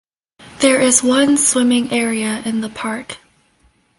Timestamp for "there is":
0.61-1.03